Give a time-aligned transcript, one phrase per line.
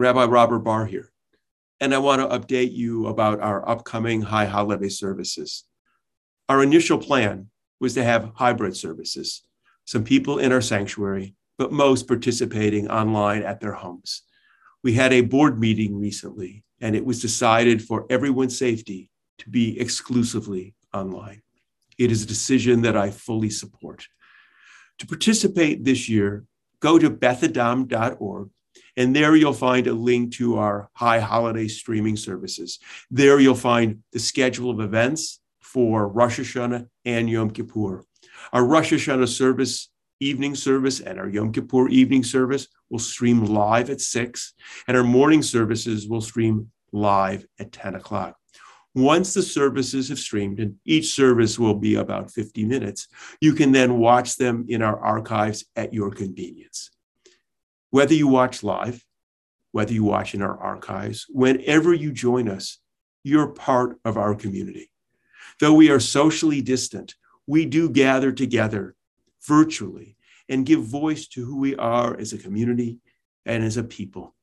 [0.00, 1.10] Rabbi Robert Barr here,
[1.80, 5.64] and I want to update you about our upcoming high holiday services.
[6.48, 7.50] Our initial plan
[7.80, 9.42] was to have hybrid services,
[9.86, 14.22] some people in our sanctuary, but most participating online at their homes.
[14.84, 19.80] We had a board meeting recently, and it was decided for everyone's safety to be
[19.80, 21.42] exclusively online.
[21.98, 24.06] It is a decision that I fully support.
[25.00, 26.44] To participate this year,
[26.78, 28.50] go to bethadam.org,
[28.98, 32.80] and there you'll find a link to our high holiday streaming services.
[33.12, 38.04] There you'll find the schedule of events for Rosh Hashanah and Yom Kippur.
[38.52, 39.88] Our Rosh Hashanah service,
[40.18, 44.54] evening service, and our Yom Kippur evening service will stream live at 6,
[44.88, 48.36] and our morning services will stream live at 10 o'clock.
[48.96, 53.06] Once the services have streamed, and each service will be about 50 minutes,
[53.40, 56.90] you can then watch them in our archives at your convenience.
[57.90, 59.04] Whether you watch live,
[59.72, 62.78] whether you watch in our archives, whenever you join us,
[63.24, 64.90] you're part of our community.
[65.60, 67.14] Though we are socially distant,
[67.46, 68.94] we do gather together
[69.46, 70.16] virtually
[70.48, 72.98] and give voice to who we are as a community
[73.44, 74.34] and as a people.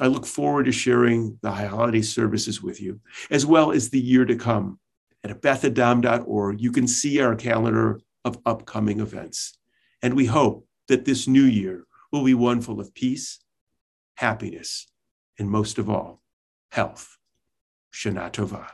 [0.00, 4.00] I look forward to sharing the high holiday services with you, as well as the
[4.00, 4.78] year to come.
[5.22, 9.58] At bethadam.org, you can see our calendar of upcoming events.
[10.02, 13.40] And we hope that this new year will be one full of peace,
[14.16, 14.86] happiness,
[15.38, 16.22] and most of all,
[16.70, 17.16] health.
[17.92, 18.66] Shana Tova.